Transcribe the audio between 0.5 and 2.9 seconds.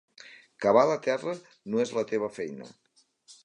Cavar la terra no és la teva feina.